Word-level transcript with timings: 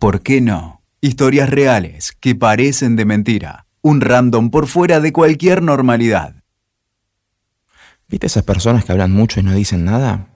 ¿Por 0.00 0.22
qué 0.22 0.40
no? 0.40 0.80
Historias 1.02 1.50
reales 1.50 2.12
que 2.18 2.34
parecen 2.34 2.96
de 2.96 3.04
mentira. 3.04 3.66
Un 3.82 4.00
random 4.00 4.48
por 4.48 4.66
fuera 4.66 4.98
de 4.98 5.12
cualquier 5.12 5.62
normalidad. 5.62 6.42
¿Viste 8.08 8.26
esas 8.26 8.44
personas 8.44 8.82
que 8.82 8.92
hablan 8.92 9.12
mucho 9.12 9.40
y 9.40 9.42
no 9.42 9.52
dicen 9.52 9.84
nada? 9.84 10.28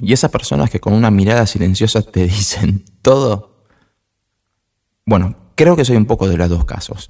¿Y 0.00 0.12
esas 0.12 0.32
personas 0.32 0.68
que 0.68 0.80
con 0.80 0.94
una 0.94 1.12
mirada 1.12 1.46
silenciosa 1.46 2.02
te 2.02 2.24
dicen 2.26 2.84
todo? 3.02 3.66
Bueno, 5.06 5.36
creo 5.54 5.76
que 5.76 5.84
soy 5.84 5.96
un 5.96 6.06
poco 6.06 6.26
de 6.26 6.38
los 6.38 6.48
dos 6.48 6.64
casos. 6.64 7.08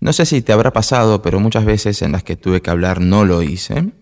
No 0.00 0.12
sé 0.12 0.26
si 0.26 0.42
te 0.42 0.52
habrá 0.52 0.72
pasado, 0.72 1.22
pero 1.22 1.38
muchas 1.38 1.64
veces 1.64 2.02
en 2.02 2.10
las 2.10 2.24
que 2.24 2.34
tuve 2.34 2.62
que 2.62 2.70
hablar 2.70 3.00
no 3.00 3.24
lo 3.24 3.42
hice, 3.42 3.92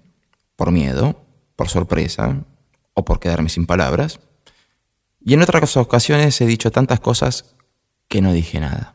por 0.57 0.71
miedo, 0.73 1.27
por 1.55 1.69
sorpresa 1.69 2.47
o 2.95 3.05
por 3.05 3.21
quedarme 3.21 3.51
sin 3.51 3.67
palabras. 3.67 4.21
Y 5.29 5.35
en 5.35 5.43
otras 5.43 5.77
ocasiones 5.77 6.41
he 6.41 6.47
dicho 6.47 6.71
tantas 6.71 7.01
cosas 7.01 7.55
que 8.09 8.23
no 8.23 8.33
dije 8.33 8.61
nada. 8.61 8.95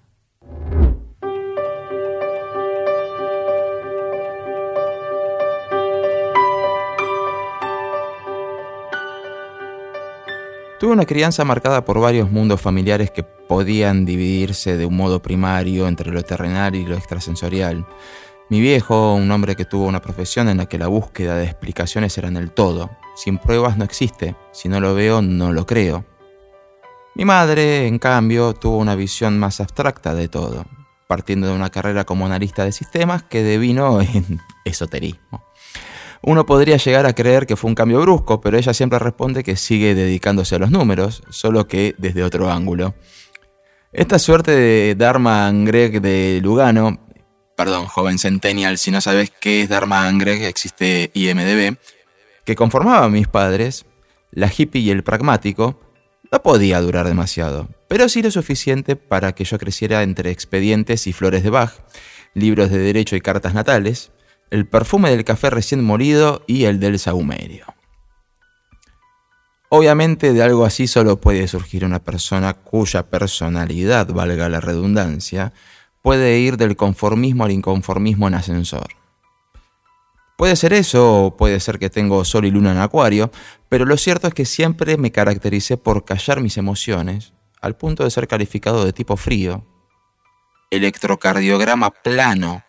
Tuve 10.80 10.92
una 10.92 11.06
crianza 11.06 11.46
marcada 11.46 11.86
por 11.86 12.00
varios 12.00 12.32
mundos 12.32 12.60
familiares 12.60 13.12
que 13.12 13.22
podían 13.22 14.04
dividirse 14.04 14.76
de 14.76 14.88
un 14.88 14.98
modo 14.98 15.22
primario 15.22 15.88
entre 15.88 16.10
lo 16.10 16.24
terrenal 16.24 16.74
y 16.74 16.84
lo 16.84 16.96
extrasensorial. 16.96 17.86
Mi 18.50 18.60
viejo, 18.60 19.14
un 19.14 19.30
hombre 19.30 19.56
que 19.56 19.66
tuvo 19.66 19.86
una 19.86 20.02
profesión 20.02 20.50
en 20.50 20.58
la 20.58 20.66
que 20.66 20.80
la 20.80 20.88
búsqueda 20.88 21.38
de 21.38 21.46
explicaciones 21.46 22.18
era 22.18 22.28
en 22.28 22.38
el 22.38 22.50
todo. 22.50 22.90
Sin 23.16 23.38
pruebas 23.38 23.78
no 23.78 23.86
existe, 23.86 24.36
si 24.52 24.68
no 24.68 24.80
lo 24.80 24.96
veo 24.96 25.22
no 25.22 25.54
lo 25.54 25.68
creo. 25.68 26.06
Mi 27.16 27.26
madre, 27.26 27.86
en 27.88 28.00
cambio, 28.00 28.54
tuvo 28.54 28.78
una 28.78 28.96
visión 28.96 29.38
más 29.38 29.60
abstracta 29.62 30.16
de 30.16 30.30
todo, 30.30 30.66
partiendo 31.08 31.48
de 31.48 31.54
una 31.54 31.70
carrera 31.70 32.06
como 32.06 32.26
analista 32.26 32.66
de 32.66 32.72
sistemas 32.72 33.22
que 33.22 33.44
devino 33.44 34.02
en 34.02 34.42
esoterismo. 34.66 35.44
Uno 36.24 36.46
podría 36.46 36.78
llegar 36.78 37.06
a 37.06 37.14
creer 37.14 37.46
que 37.46 37.56
fue 37.56 37.70
un 37.70 37.76
cambio 37.76 38.00
brusco, 38.02 38.42
pero 38.42 38.58
ella 38.58 38.74
siempre 38.74 38.98
responde 38.98 39.44
que 39.44 39.58
sigue 39.58 39.94
dedicándose 39.94 40.56
a 40.56 40.60
los 40.60 40.72
números, 40.72 41.22
solo 41.30 41.68
que 41.68 41.94
desde 41.98 42.24
otro 42.24 42.50
ángulo. 42.50 42.96
Esta 43.92 44.18
suerte 44.18 44.52
de 44.52 44.96
Dharma 44.96 45.52
Greg 45.54 46.02
de 46.02 46.40
Lugano, 46.42 47.00
perdón, 47.56 47.86
joven 47.86 48.18
centennial, 48.18 48.80
si 48.80 48.90
no 48.90 49.02
sabes 49.02 49.32
qué 49.40 49.62
es 49.62 49.70
Dharma 49.70 50.10
Greg, 50.14 50.44
existe 50.46 51.12
IMDB, 51.14 51.78
que 52.46 52.56
conformaba 52.56 53.06
a 53.06 53.10
mis 53.10 53.28
padres, 53.28 53.86
la 54.32 54.48
hippie 54.48 54.82
y 54.82 54.90
el 54.90 55.04
pragmático, 55.04 55.80
no 56.34 56.42
podía 56.42 56.82
durar 56.82 57.08
demasiado, 57.08 57.70
pero 57.88 58.10
sí 58.10 58.24
lo 58.24 58.32
suficiente 58.32 58.96
para 58.96 59.36
que 59.36 59.44
yo 59.44 59.60
creciera 59.60 60.02
entre 60.02 60.32
expedientes 60.32 61.06
y 61.06 61.14
flores 61.14 61.44
de 61.44 61.52
Bach, 61.52 61.74
libros 62.34 62.72
de 62.72 62.80
derecho 62.80 63.16
y 63.16 63.22
cartas 63.22 63.54
natales, 63.54 64.12
el 64.50 64.68
perfume 64.68 65.12
del 65.12 65.26
café 65.26 65.52
recién 65.52 65.84
molido 65.84 66.44
y 66.48 66.64
el 66.64 66.80
del 66.80 66.98
sahumerio. 66.98 67.68
Obviamente 69.70 70.34
de 70.34 70.42
algo 70.42 70.66
así 70.66 70.88
solo 70.88 71.22
puede 71.22 71.48
surgir 71.48 71.86
una 71.86 72.04
persona 72.04 72.56
cuya 72.56 73.12
personalidad, 73.12 74.08
valga 74.08 74.50
la 74.50 74.60
redundancia, 74.60 75.54
puede 76.02 76.40
ir 76.40 76.58
del 76.58 76.76
conformismo 76.76 77.46
al 77.46 77.52
inconformismo 77.52 78.28
en 78.28 78.34
ascensor. 78.34 78.88
Puede 80.36 80.56
ser 80.56 80.74
eso 80.74 81.26
o 81.26 81.38
puede 81.38 81.60
ser 81.60 81.78
que 81.78 81.92
tengo 81.92 82.26
sol 82.26 82.46
y 82.46 82.52
luna 82.52 82.72
en 82.72 82.80
acuario, 82.80 83.30
pero 83.74 83.86
lo 83.86 83.98
cierto 83.98 84.28
es 84.28 84.36
que 84.36 84.46
siempre 84.46 84.98
me 84.98 85.12
caractericé 85.12 85.78
por 85.78 86.06
callar 86.06 86.42
mis 86.42 86.58
emociones, 86.58 87.34
al 87.60 87.76
punto 87.76 88.04
de 88.04 88.12
ser 88.12 88.28
calificado 88.28 88.86
de 88.86 88.94
tipo 88.94 89.18
frío, 89.18 89.66
electrocardiograma 90.70 91.90
plano, 91.90 92.64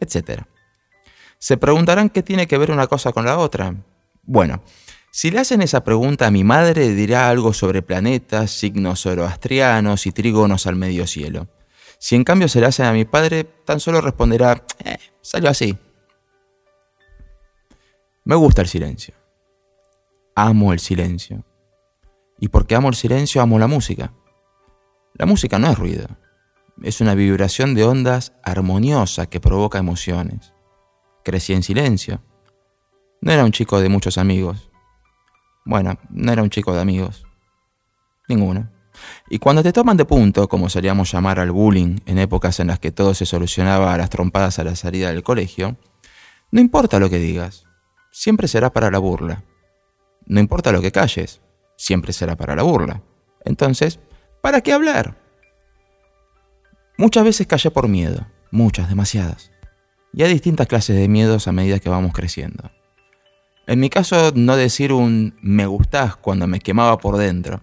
etc. 0.00 0.44
Se 1.36 1.58
preguntarán 1.58 2.08
qué 2.08 2.22
tiene 2.22 2.46
que 2.46 2.56
ver 2.56 2.70
una 2.70 2.86
cosa 2.86 3.12
con 3.12 3.26
la 3.26 3.36
otra. 3.36 3.74
Bueno, 4.22 4.62
si 5.10 5.30
le 5.30 5.40
hacen 5.40 5.60
esa 5.60 5.84
pregunta 5.84 6.26
a 6.26 6.30
mi 6.30 6.42
madre, 6.42 6.94
dirá 6.94 7.28
algo 7.28 7.52
sobre 7.52 7.82
planetas, 7.82 8.50
signos 8.50 9.02
zoroastrianos 9.02 10.06
y 10.06 10.12
trígonos 10.12 10.66
al 10.66 10.76
medio 10.76 11.06
cielo. 11.06 11.48
Si 11.98 12.16
en 12.16 12.24
cambio 12.24 12.48
se 12.48 12.62
la 12.62 12.68
hacen 12.68 12.86
a 12.86 12.94
mi 12.94 13.04
padre, 13.04 13.44
tan 13.44 13.78
solo 13.78 14.00
responderá, 14.00 14.64
eh, 14.86 14.96
salió 15.20 15.50
así. 15.50 15.76
Me 18.24 18.36
gusta 18.36 18.62
el 18.62 18.68
silencio. 18.68 19.22
Amo 20.36 20.72
el 20.72 20.80
silencio. 20.80 21.44
Y 22.40 22.48
porque 22.48 22.74
amo 22.74 22.88
el 22.88 22.96
silencio, 22.96 23.40
amo 23.40 23.58
la 23.58 23.68
música. 23.68 24.12
La 25.14 25.26
música 25.26 25.58
no 25.60 25.70
es 25.70 25.78
ruido. 25.78 26.08
Es 26.82 27.00
una 27.00 27.14
vibración 27.14 27.74
de 27.74 27.84
ondas 27.84 28.32
armoniosa 28.42 29.26
que 29.26 29.40
provoca 29.40 29.78
emociones. 29.78 30.52
Crecí 31.22 31.52
en 31.52 31.62
silencio. 31.62 32.20
No 33.20 33.30
era 33.30 33.44
un 33.44 33.52
chico 33.52 33.80
de 33.80 33.88
muchos 33.88 34.18
amigos. 34.18 34.70
Bueno, 35.64 35.98
no 36.10 36.32
era 36.32 36.42
un 36.42 36.50
chico 36.50 36.74
de 36.74 36.80
amigos. 36.80 37.24
Ninguno. 38.28 38.70
Y 39.30 39.38
cuando 39.38 39.62
te 39.62 39.72
toman 39.72 39.96
de 39.96 40.04
punto, 40.04 40.48
como 40.48 40.68
solíamos 40.68 41.12
llamar 41.12 41.38
al 41.38 41.52
bullying 41.52 41.98
en 42.06 42.18
épocas 42.18 42.58
en 42.58 42.66
las 42.66 42.80
que 42.80 42.90
todo 42.90 43.14
se 43.14 43.24
solucionaba 43.24 43.94
a 43.94 43.98
las 43.98 44.10
trompadas 44.10 44.58
a 44.58 44.64
la 44.64 44.74
salida 44.74 45.08
del 45.08 45.22
colegio, 45.22 45.76
no 46.50 46.60
importa 46.60 46.98
lo 46.98 47.08
que 47.08 47.18
digas, 47.18 47.66
siempre 48.10 48.48
será 48.48 48.72
para 48.72 48.90
la 48.90 48.98
burla. 48.98 49.44
No 50.26 50.40
importa 50.40 50.72
lo 50.72 50.80
que 50.80 50.92
calles, 50.92 51.40
siempre 51.76 52.12
será 52.12 52.36
para 52.36 52.56
la 52.56 52.62
burla. 52.62 53.02
Entonces, 53.44 54.00
¿para 54.40 54.60
qué 54.60 54.72
hablar? 54.72 55.16
Muchas 56.96 57.24
veces 57.24 57.46
callé 57.46 57.70
por 57.70 57.88
miedo, 57.88 58.26
muchas, 58.50 58.88
demasiadas. 58.88 59.50
Y 60.12 60.22
hay 60.22 60.32
distintas 60.32 60.66
clases 60.66 60.96
de 60.96 61.08
miedos 61.08 61.48
a 61.48 61.52
medida 61.52 61.80
que 61.80 61.88
vamos 61.88 62.12
creciendo. 62.12 62.70
En 63.66 63.80
mi 63.80 63.90
caso, 63.90 64.32
no 64.34 64.56
decir 64.56 64.92
un 64.92 65.34
me 65.40 65.66
gustás 65.66 66.16
cuando 66.16 66.46
me 66.46 66.60
quemaba 66.60 66.98
por 66.98 67.16
dentro, 67.16 67.62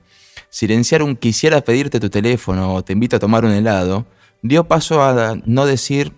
silenciar 0.49 1.03
un 1.03 1.15
quisiera 1.15 1.61
pedirte 1.61 1.99
tu 1.99 2.09
teléfono 2.09 2.73
o 2.73 2.83
te 2.83 2.93
invito 2.93 3.15
a 3.15 3.19
tomar 3.19 3.45
un 3.45 3.51
helado, 3.51 4.05
dio 4.41 4.67
paso 4.67 5.01
a 5.01 5.37
no 5.45 5.65
decir 5.65 6.13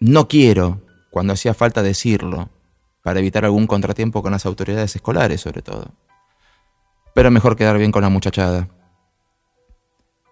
no 0.00 0.28
quiero 0.28 0.82
cuando 1.10 1.32
hacía 1.32 1.54
falta 1.54 1.82
decirlo, 1.82 2.50
para 3.02 3.20
evitar 3.20 3.44
algún 3.44 3.66
contratiempo 3.66 4.22
con 4.22 4.32
las 4.32 4.46
autoridades 4.46 4.94
escolares 4.96 5.40
sobre 5.40 5.62
todo. 5.62 5.94
Pero 7.14 7.30
mejor 7.30 7.56
quedar 7.56 7.78
bien 7.78 7.92
con 7.92 8.02
la 8.02 8.08
muchachada. 8.08 8.68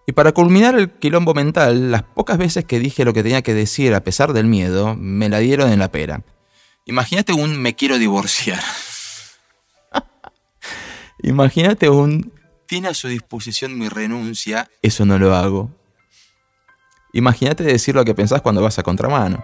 Y 0.05 0.13
para 0.13 0.31
culminar 0.31 0.75
el 0.75 0.89
quilombo 0.89 1.33
mental, 1.33 1.91
las 1.91 2.03
pocas 2.03 2.37
veces 2.37 2.63
que 2.63 2.79
dije 2.79 3.03
lo 3.03 3.13
que 3.13 3.23
tenía 3.23 3.41
que 3.41 3.53
decir 3.53 3.93
a 3.93 4.03
pesar 4.03 4.31
del 4.31 4.45
miedo, 4.45 4.95
me 4.95 5.27
la 5.27 5.39
dieron 5.39 5.71
en 5.71 5.79
la 5.79 5.91
pera. 5.91 6.23
Imagínate 6.85 7.33
un 7.33 7.57
me 7.61 7.75
quiero 7.75 7.97
divorciar. 7.97 8.63
Imagínate 11.23 11.89
un 11.89 12.31
tiene 12.67 12.89
a 12.89 12.93
su 12.93 13.07
disposición 13.07 13.77
mi 13.77 13.87
renuncia, 13.87 14.69
eso 14.81 15.05
no 15.05 15.17
lo 15.17 15.33
hago. 15.33 15.71
Imagínate 17.13 17.63
decir 17.63 17.95
lo 17.95 18.05
que 18.05 18.13
pensás 18.13 18.41
cuando 18.41 18.61
vas 18.61 18.77
a 18.77 18.83
contramano. 18.83 19.43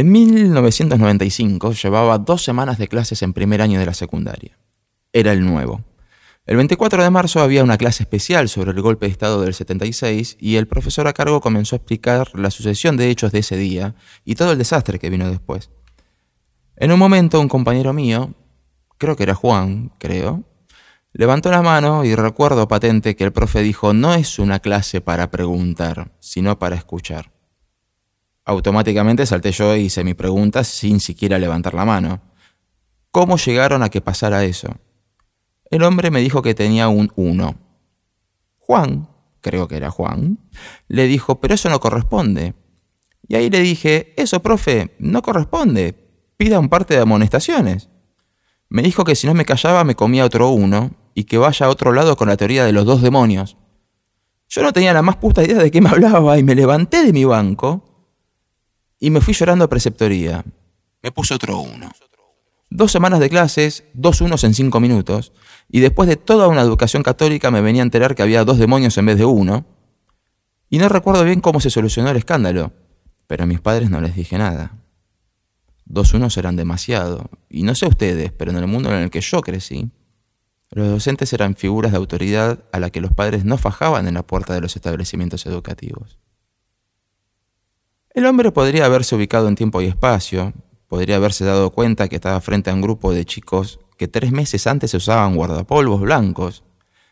En 0.00 0.10
1995 0.12 1.74
llevaba 1.74 2.16
dos 2.16 2.42
semanas 2.42 2.78
de 2.78 2.88
clases 2.88 3.20
en 3.20 3.34
primer 3.34 3.60
año 3.60 3.78
de 3.78 3.84
la 3.84 3.92
secundaria. 3.92 4.56
Era 5.12 5.32
el 5.32 5.44
nuevo. 5.44 5.84
El 6.46 6.56
24 6.56 7.02
de 7.02 7.10
marzo 7.10 7.40
había 7.40 7.62
una 7.62 7.76
clase 7.76 8.04
especial 8.04 8.48
sobre 8.48 8.70
el 8.70 8.80
golpe 8.80 9.04
de 9.04 9.12
Estado 9.12 9.42
del 9.42 9.52
76 9.52 10.38
y 10.40 10.56
el 10.56 10.66
profesor 10.66 11.06
a 11.06 11.12
cargo 11.12 11.42
comenzó 11.42 11.76
a 11.76 11.80
explicar 11.80 12.30
la 12.32 12.50
sucesión 12.50 12.96
de 12.96 13.10
hechos 13.10 13.30
de 13.30 13.40
ese 13.40 13.58
día 13.58 13.94
y 14.24 14.36
todo 14.36 14.52
el 14.52 14.58
desastre 14.58 14.98
que 14.98 15.10
vino 15.10 15.28
después. 15.28 15.68
En 16.76 16.92
un 16.92 16.98
momento 16.98 17.38
un 17.38 17.48
compañero 17.48 17.92
mío, 17.92 18.32
creo 18.96 19.16
que 19.16 19.24
era 19.24 19.34
Juan, 19.34 19.92
creo, 19.98 20.44
levantó 21.12 21.50
la 21.50 21.60
mano 21.60 22.06
y 22.06 22.14
recuerdo 22.14 22.68
patente 22.68 23.16
que 23.16 23.24
el 23.24 23.32
profe 23.32 23.60
dijo 23.60 23.92
no 23.92 24.14
es 24.14 24.38
una 24.38 24.60
clase 24.60 25.02
para 25.02 25.30
preguntar, 25.30 26.10
sino 26.20 26.58
para 26.58 26.76
escuchar. 26.76 27.30
Automáticamente 28.50 29.26
salté 29.26 29.52
yo 29.52 29.76
y 29.76 29.82
hice 29.82 30.02
mi 30.02 30.14
pregunta 30.14 30.64
sin 30.64 30.98
siquiera 30.98 31.38
levantar 31.38 31.72
la 31.72 31.84
mano. 31.84 32.20
¿Cómo 33.12 33.36
llegaron 33.36 33.84
a 33.84 33.90
que 33.90 34.00
pasara 34.00 34.44
eso? 34.44 34.76
El 35.70 35.84
hombre 35.84 36.10
me 36.10 36.20
dijo 36.20 36.42
que 36.42 36.52
tenía 36.52 36.88
un 36.88 37.12
1. 37.14 37.54
Juan, 38.58 39.08
creo 39.40 39.68
que 39.68 39.76
era 39.76 39.92
Juan, 39.92 40.40
le 40.88 41.06
dijo, 41.06 41.40
pero 41.40 41.54
eso 41.54 41.68
no 41.68 41.78
corresponde. 41.78 42.54
Y 43.28 43.36
ahí 43.36 43.50
le 43.50 43.60
dije, 43.60 44.14
eso, 44.16 44.42
profe, 44.42 44.96
no 44.98 45.22
corresponde. 45.22 45.94
Pida 46.36 46.58
un 46.58 46.68
parte 46.68 46.94
de 46.94 47.02
amonestaciones. 47.02 47.88
Me 48.68 48.82
dijo 48.82 49.04
que 49.04 49.14
si 49.14 49.28
no 49.28 49.34
me 49.34 49.44
callaba 49.44 49.84
me 49.84 49.94
comía 49.94 50.24
otro 50.24 50.50
uno 50.50 50.90
y 51.14 51.22
que 51.22 51.38
vaya 51.38 51.66
a 51.66 51.70
otro 51.70 51.92
lado 51.92 52.16
con 52.16 52.26
la 52.26 52.36
teoría 52.36 52.64
de 52.64 52.72
los 52.72 52.84
dos 52.84 53.00
demonios. 53.00 53.56
Yo 54.48 54.64
no 54.64 54.72
tenía 54.72 54.92
la 54.92 55.02
más 55.02 55.18
puta 55.18 55.44
idea 55.44 55.58
de 55.58 55.70
qué 55.70 55.80
me 55.80 55.90
hablaba 55.90 56.36
y 56.36 56.42
me 56.42 56.56
levanté 56.56 57.04
de 57.04 57.12
mi 57.12 57.24
banco 57.24 57.86
y 59.00 59.10
me 59.10 59.22
fui 59.22 59.34
llorando 59.34 59.64
a 59.64 59.68
preceptoría. 59.68 60.44
Me 61.02 61.10
puso 61.10 61.34
otro 61.34 61.58
uno. 61.58 61.90
Dos 62.68 62.92
semanas 62.92 63.18
de 63.18 63.30
clases, 63.30 63.84
dos 63.94 64.20
unos 64.20 64.44
en 64.44 64.54
cinco 64.54 64.78
minutos, 64.78 65.32
y 65.68 65.80
después 65.80 66.08
de 66.08 66.16
toda 66.16 66.46
una 66.46 66.60
educación 66.60 67.02
católica 67.02 67.50
me 67.50 67.62
venía 67.62 67.82
a 67.82 67.84
enterar 67.84 68.14
que 68.14 68.22
había 68.22 68.44
dos 68.44 68.58
demonios 68.58 68.96
en 68.98 69.06
vez 69.06 69.18
de 69.18 69.24
uno. 69.24 69.64
Y 70.68 70.78
no 70.78 70.88
recuerdo 70.88 71.24
bien 71.24 71.40
cómo 71.40 71.60
se 71.60 71.70
solucionó 71.70 72.10
el 72.10 72.18
escándalo, 72.18 72.72
pero 73.26 73.42
a 73.42 73.46
mis 73.46 73.60
padres 73.60 73.90
no 73.90 74.00
les 74.00 74.14
dije 74.14 74.38
nada. 74.38 74.76
Dos 75.84 76.14
unos 76.14 76.36
eran 76.36 76.54
demasiado, 76.54 77.28
y 77.48 77.64
no 77.64 77.74
sé 77.74 77.86
ustedes, 77.86 78.30
pero 78.30 78.52
en 78.52 78.58
el 78.58 78.68
mundo 78.68 78.90
en 78.90 79.00
el 79.00 79.10
que 79.10 79.20
yo 79.20 79.40
crecí, 79.40 79.90
los 80.70 80.88
docentes 80.88 81.32
eran 81.32 81.56
figuras 81.56 81.90
de 81.90 81.98
autoridad 81.98 82.62
a 82.70 82.78
la 82.78 82.90
que 82.90 83.00
los 83.00 83.12
padres 83.12 83.44
no 83.44 83.58
fajaban 83.58 84.06
en 84.06 84.14
la 84.14 84.22
puerta 84.22 84.54
de 84.54 84.60
los 84.60 84.76
establecimientos 84.76 85.46
educativos. 85.46 86.18
El 88.12 88.26
hombre 88.26 88.50
podría 88.50 88.86
haberse 88.86 89.14
ubicado 89.14 89.46
en 89.46 89.54
tiempo 89.54 89.80
y 89.80 89.86
espacio, 89.86 90.52
podría 90.88 91.14
haberse 91.14 91.44
dado 91.44 91.70
cuenta 91.70 92.08
que 92.08 92.16
estaba 92.16 92.40
frente 92.40 92.68
a 92.68 92.74
un 92.74 92.80
grupo 92.80 93.12
de 93.12 93.24
chicos 93.24 93.78
que 93.96 94.08
tres 94.08 94.32
meses 94.32 94.66
antes 94.66 94.92
usaban 94.94 95.36
guardapolvos 95.36 96.00
blancos 96.00 96.64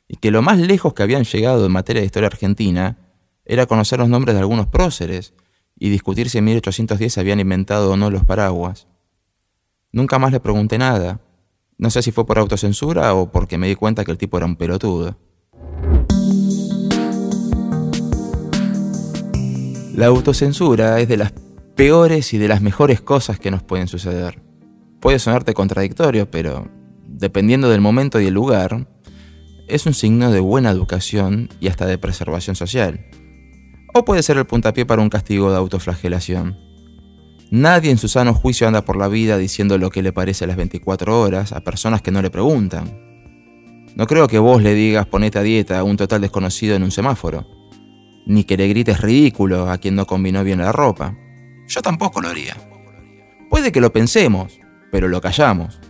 y 0.09 0.17
que 0.17 0.33
lo 0.33 0.43
más 0.43 0.59
lejos 0.59 0.95
que 0.95 1.05
habían 1.05 1.23
llegado 1.23 1.65
en 1.67 1.71
materia 1.71 2.01
de 2.01 2.07
historia 2.07 2.27
argentina 2.27 2.99
era 3.45 3.67
conocer 3.67 4.01
los 4.01 4.09
nombres 4.09 4.35
de 4.35 4.41
algunos 4.41 4.67
próceres 4.67 5.35
y 5.77 5.89
discutir 5.89 6.31
si 6.31 6.39
en 6.39 6.47
1810 6.47 7.19
habían 7.19 7.39
inventado 7.39 7.93
o 7.93 7.97
no 7.97 8.11
los 8.11 8.25
paraguas. 8.25 8.89
Nunca 9.93 10.19
más 10.19 10.33
le 10.33 10.41
pregunté 10.41 10.79
nada, 10.79 11.21
no 11.77 11.91
sé 11.91 12.03
si 12.03 12.11
fue 12.11 12.27
por 12.27 12.41
autocensura 12.41 13.15
o 13.15 13.31
porque 13.31 13.57
me 13.57 13.69
di 13.69 13.77
cuenta 13.77 14.05
que 14.05 14.11
el 14.11 14.19
tipo 14.19 14.37
era 14.37 14.47
un 14.47 14.57
pelotudo. 14.57 15.17
La 19.99 20.07
autocensura 20.07 21.01
es 21.01 21.09
de 21.09 21.17
las 21.17 21.33
peores 21.75 22.33
y 22.33 22.39
de 22.39 22.47
las 22.47 22.63
mejores 22.63 23.01
cosas 23.01 23.41
que 23.41 23.51
nos 23.51 23.65
pueden 23.65 23.89
suceder. 23.89 24.41
Puede 25.01 25.19
sonarte 25.19 25.55
contradictorio, 25.55 26.31
pero 26.31 26.69
dependiendo 27.05 27.69
del 27.69 27.81
momento 27.81 28.21
y 28.21 28.29
el 28.29 28.35
lugar, 28.35 28.87
es 29.67 29.87
un 29.87 29.95
signo 29.95 30.31
de 30.31 30.39
buena 30.39 30.71
educación 30.71 31.49
y 31.59 31.67
hasta 31.67 31.85
de 31.85 31.99
preservación 31.99 32.55
social. 32.55 33.07
O 33.93 34.05
puede 34.05 34.23
ser 34.23 34.37
el 34.37 34.47
puntapié 34.47 34.87
para 34.87 35.03
un 35.03 35.11
castigo 35.11 35.51
de 35.51 35.57
autoflagelación. 35.57 36.57
Nadie 37.51 37.91
en 37.91 37.99
su 37.99 38.07
sano 38.07 38.35
juicio 38.35 38.69
anda 38.69 38.85
por 38.85 38.97
la 38.97 39.09
vida 39.09 39.37
diciendo 39.37 39.79
lo 39.79 39.91
que 39.91 40.05
le 40.05 40.13
parece 40.13 40.45
a 40.45 40.47
las 40.47 40.57
24 40.57 41.21
horas 41.21 41.51
a 41.51 41.65
personas 41.65 42.03
que 42.03 42.13
no 42.13 42.23
le 42.23 42.31
preguntan. 42.31 42.87
No 43.97 44.07
creo 44.07 44.29
que 44.29 44.39
vos 44.39 44.63
le 44.63 44.75
digas 44.75 45.09
ponete 45.09 45.41
a 45.41 45.43
dieta 45.43 45.77
a 45.77 45.83
un 45.83 45.97
total 45.97 46.21
desconocido 46.21 46.77
en 46.77 46.85
un 46.85 46.93
semáforo, 46.93 47.58
ni 48.29 48.45
que 48.45 48.57
le 48.57 48.69
grites 48.69 49.01
ridículo 49.01 49.69
a 49.69 49.79
quien 49.79 49.97
no 49.97 50.07
combinó 50.07 50.45
bien 50.45 50.61
la 50.61 50.71
ropa. 50.71 51.17
Yo 51.67 51.83
tampoco 51.83 52.21
lo 52.21 52.29
haría. 52.29 52.57
Puede 53.51 53.73
que 53.73 53.81
lo 53.81 53.93
pensemos, 53.93 54.61
pero 54.93 55.09
lo 55.09 55.21
callamos. 55.21 55.81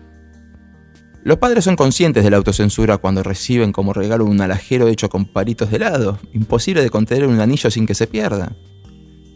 Los 1.22 1.36
padres 1.36 1.64
son 1.64 1.76
conscientes 1.76 2.24
de 2.24 2.30
la 2.30 2.38
autocensura 2.38 2.96
cuando 2.96 3.22
reciben 3.22 3.72
como 3.72 3.92
regalo 3.92 4.24
un 4.24 4.40
alajero 4.40 4.88
hecho 4.88 5.10
con 5.10 5.26
palitos 5.26 5.70
de 5.70 5.76
helado, 5.76 6.18
imposible 6.32 6.82
de 6.82 6.88
contener 6.88 7.26
un 7.26 7.40
anillo 7.40 7.70
sin 7.70 7.86
que 7.86 7.94
se 7.94 8.06
pierda 8.06 8.56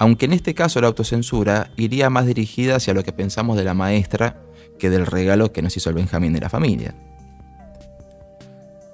aunque 0.02 0.26
en 0.26 0.32
este 0.32 0.52
caso 0.52 0.80
la 0.80 0.88
autocensura 0.88 1.70
iría 1.76 2.10
más 2.10 2.26
dirigida 2.26 2.74
hacia 2.74 2.92
lo 2.92 3.04
que 3.04 3.12
pensamos 3.12 3.56
de 3.56 3.62
la 3.62 3.72
maestra 3.72 4.42
que 4.76 4.90
del 4.90 5.06
regalo 5.06 5.52
que 5.52 5.62
nos 5.62 5.76
hizo 5.76 5.90
el 5.90 5.94
Benjamín 5.94 6.32
de 6.32 6.40
la 6.40 6.48
familia. 6.48 6.96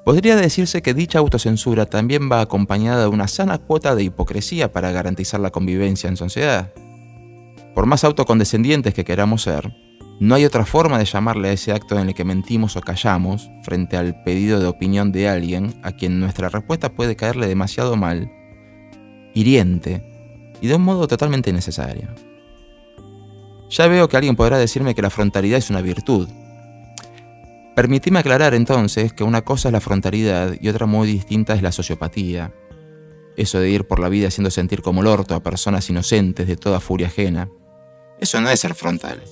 Podría 0.09 0.37
decirse 0.37 0.81
que 0.81 0.95
dicha 0.95 1.19
autocensura 1.19 1.85
también 1.85 2.31
va 2.33 2.41
acompañada 2.41 3.03
de 3.03 3.09
una 3.09 3.29
sana 3.29 3.59
cuota 3.59 3.95
de 3.95 4.05
hipocresía 4.05 4.73
para 4.73 4.91
garantizar 4.91 5.39
la 5.39 5.51
convivencia 5.51 6.09
en 6.09 6.17
sociedad. 6.17 6.73
Por 7.75 7.85
más 7.85 8.05
autocondescendientes 8.05 8.95
que 8.95 9.05
queramos 9.05 9.43
ser, 9.43 9.71
no 10.19 10.35
hay 10.35 10.47
otra 10.47 10.65
forma 10.65 10.99
de 10.99 11.05
llamarle 11.05 11.51
a 11.51 11.53
ese 11.53 11.73
acto 11.73 11.99
en 11.99 12.09
el 12.09 12.15
que 12.15 12.25
mentimos 12.25 12.75
o 12.77 12.81
callamos 12.81 13.51
frente 13.65 13.99
al 13.99 14.23
pedido 14.23 14.61
de 14.61 14.67
opinión 14.67 15.13
de 15.13 15.29
alguien 15.29 15.79
a 15.83 15.93
quien 15.93 16.21
nuestra 16.21 16.49
respuesta 16.49 16.89
puede 16.95 17.15
caerle 17.15 17.47
demasiado 17.47 17.95
mal, 17.95 18.33
hiriente 19.35 20.03
y 20.63 20.69
de 20.69 20.77
un 20.77 20.85
modo 20.85 21.07
totalmente 21.07 21.51
innecesario. 21.51 22.09
Ya 23.69 23.87
veo 23.89 24.09
que 24.09 24.17
alguien 24.17 24.37
podrá 24.37 24.57
decirme 24.57 24.95
que 24.95 25.03
la 25.03 25.11
frontalidad 25.11 25.59
es 25.59 25.69
una 25.69 25.83
virtud. 25.83 26.31
Permitime 27.79 28.19
aclarar 28.19 28.55
entonces 28.55 29.13
que 29.13 29.23
una 29.23 29.43
cosa 29.43 29.69
es 29.69 29.73
la 29.73 29.81
frontalidad 29.81 30.57
y 30.61 30.69
otra 30.69 30.87
muy 30.87 31.07
distinta 31.07 31.55
es 31.55 31.63
la 31.63 31.71
sociopatía. 31.71 32.53
Eso 33.37 33.61
de 33.61 33.71
ir 33.71 33.87
por 33.87 34.01
la 34.01 34.09
vida 34.09 34.27
haciendo 34.27 34.51
sentir 34.51 34.83
como 34.83 35.01
el 35.03 35.07
orto 35.07 35.37
a 35.37 35.45
personas 35.45 35.89
inocentes 35.89 36.49
de 36.49 36.57
toda 36.57 36.81
furia 36.81 37.07
ajena. 37.07 37.49
Eso 38.19 38.41
no 38.41 38.51
es 38.51 38.59
ser 38.59 38.75
frontal. 38.75 39.23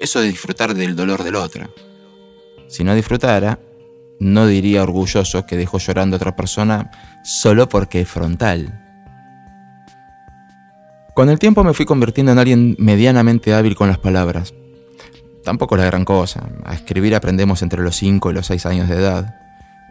Eso 0.00 0.22
de 0.22 0.28
disfrutar 0.28 0.72
del 0.72 0.96
dolor 0.96 1.22
del 1.22 1.34
otro. 1.34 1.70
Si 2.66 2.82
no 2.82 2.94
disfrutara, 2.94 3.60
no 4.18 4.46
diría 4.46 4.84
orgulloso 4.84 5.44
que 5.44 5.58
dejó 5.58 5.76
llorando 5.76 6.16
a 6.16 6.16
otra 6.16 6.34
persona 6.34 6.90
solo 7.22 7.68
porque 7.68 8.00
es 8.00 8.08
frontal. 8.08 8.72
Con 11.14 11.28
el 11.28 11.38
tiempo 11.38 11.62
me 11.62 11.74
fui 11.74 11.84
convirtiendo 11.84 12.32
en 12.32 12.38
alguien 12.38 12.74
medianamente 12.78 13.52
hábil 13.52 13.76
con 13.76 13.88
las 13.88 13.98
palabras. 13.98 14.54
Tampoco 15.44 15.74
es 15.74 15.80
la 15.80 15.86
gran 15.86 16.04
cosa. 16.04 16.48
A 16.64 16.74
escribir 16.74 17.14
aprendemos 17.14 17.62
entre 17.62 17.82
los 17.82 17.96
5 17.96 18.30
y 18.30 18.34
los 18.34 18.46
6 18.46 18.66
años 18.66 18.88
de 18.88 18.96
edad, 18.96 19.34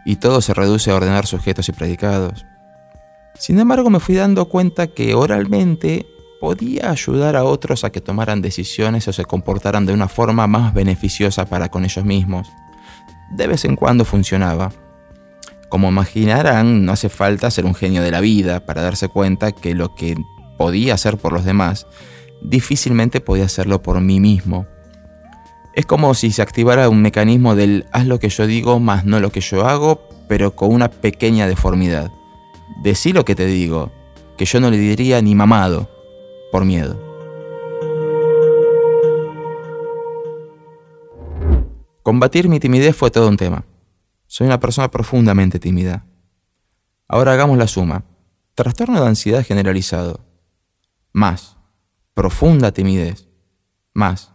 y 0.04 0.16
todo 0.16 0.40
se 0.40 0.54
reduce 0.54 0.90
a 0.90 0.94
ordenar 0.94 1.26
sujetos 1.26 1.68
y 1.68 1.72
predicados. 1.72 2.46
Sin 3.34 3.58
embargo, 3.58 3.90
me 3.90 4.00
fui 4.00 4.14
dando 4.14 4.48
cuenta 4.48 4.88
que 4.88 5.14
oralmente 5.14 6.06
podía 6.40 6.90
ayudar 6.90 7.36
a 7.36 7.44
otros 7.44 7.84
a 7.84 7.90
que 7.90 8.00
tomaran 8.00 8.42
decisiones 8.42 9.06
o 9.08 9.12
se 9.12 9.24
comportaran 9.24 9.86
de 9.86 9.92
una 9.92 10.08
forma 10.08 10.46
más 10.46 10.74
beneficiosa 10.74 11.46
para 11.46 11.70
con 11.70 11.84
ellos 11.84 12.04
mismos. 12.04 12.48
De 13.30 13.46
vez 13.46 13.64
en 13.64 13.76
cuando 13.76 14.04
funcionaba. 14.04 14.72
Como 15.68 15.88
imaginarán, 15.88 16.84
no 16.84 16.92
hace 16.92 17.08
falta 17.08 17.50
ser 17.50 17.64
un 17.64 17.74
genio 17.74 18.02
de 18.02 18.10
la 18.10 18.20
vida 18.20 18.66
para 18.66 18.82
darse 18.82 19.08
cuenta 19.08 19.52
que 19.52 19.74
lo 19.74 19.94
que 19.94 20.16
podía 20.58 20.94
hacer 20.94 21.16
por 21.16 21.32
los 21.32 21.44
demás, 21.44 21.86
difícilmente 22.42 23.20
podía 23.20 23.44
hacerlo 23.44 23.80
por 23.80 24.00
mí 24.00 24.20
mismo. 24.20 24.66
Es 25.74 25.86
como 25.86 26.12
si 26.14 26.32
se 26.32 26.42
activara 26.42 26.88
un 26.88 27.00
mecanismo 27.00 27.54
del 27.54 27.86
haz 27.92 28.06
lo 28.06 28.18
que 28.18 28.28
yo 28.28 28.46
digo 28.46 28.78
más 28.78 29.04
no 29.04 29.20
lo 29.20 29.32
que 29.32 29.40
yo 29.40 29.66
hago, 29.66 30.02
pero 30.28 30.54
con 30.54 30.72
una 30.72 30.90
pequeña 30.90 31.46
deformidad. 31.46 32.12
Decí 32.82 33.12
lo 33.12 33.24
que 33.24 33.34
te 33.34 33.46
digo, 33.46 33.90
que 34.36 34.44
yo 34.44 34.60
no 34.60 34.70
le 34.70 34.76
diría 34.76 35.22
ni 35.22 35.34
mamado, 35.34 35.88
por 36.50 36.64
miedo. 36.64 37.00
Combatir 42.02 42.48
mi 42.48 42.60
timidez 42.60 42.96
fue 42.96 43.10
todo 43.10 43.28
un 43.28 43.36
tema. 43.36 43.64
Soy 44.26 44.46
una 44.46 44.60
persona 44.60 44.90
profundamente 44.90 45.58
tímida. 45.58 46.04
Ahora 47.08 47.32
hagamos 47.32 47.56
la 47.56 47.66
suma. 47.66 48.04
Trastorno 48.54 49.00
de 49.00 49.06
ansiedad 49.06 49.44
generalizado 49.44 50.20
más 51.12 51.56
profunda 52.14 52.72
timidez, 52.72 53.28
más 53.94 54.32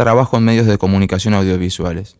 trabajo 0.00 0.38
en 0.38 0.44
medios 0.44 0.66
de 0.66 0.78
comunicación 0.78 1.34
audiovisuales. 1.34 2.16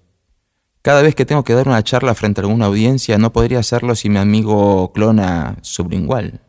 Cada 0.82 1.00
vez 1.00 1.14
que 1.14 1.24
tengo 1.24 1.44
que 1.44 1.54
dar 1.54 1.66
una 1.66 1.82
charla 1.82 2.14
frente 2.14 2.42
a 2.42 2.44
alguna 2.44 2.66
audiencia, 2.66 3.16
no 3.16 3.32
podría 3.32 3.60
hacerlo 3.60 3.94
si 3.94 4.10
mi 4.10 4.18
amigo 4.18 4.92
clona 4.92 5.56
sublingual. 5.62 6.42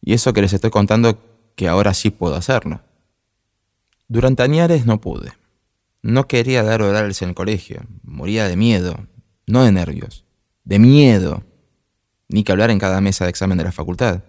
Y 0.00 0.14
eso 0.14 0.32
que 0.32 0.40
les 0.40 0.54
estoy 0.54 0.70
contando 0.70 1.18
que 1.54 1.68
ahora 1.68 1.92
sí 1.92 2.08
puedo 2.08 2.34
hacerlo. 2.34 2.80
Durante 4.08 4.42
añares 4.42 4.86
no 4.86 5.02
pude. 5.02 5.32
No 6.00 6.26
quería 6.28 6.62
dar 6.62 6.80
orales 6.80 7.20
en 7.20 7.28
el 7.28 7.34
colegio. 7.34 7.82
Moría 8.02 8.48
de 8.48 8.56
miedo, 8.56 9.06
no 9.46 9.64
de 9.64 9.72
nervios, 9.72 10.24
de 10.64 10.78
miedo. 10.78 11.42
Ni 12.28 12.42
que 12.42 12.52
hablar 12.52 12.70
en 12.70 12.78
cada 12.78 13.02
mesa 13.02 13.24
de 13.24 13.30
examen 13.30 13.58
de 13.58 13.64
la 13.64 13.72
facultad. 13.72 14.22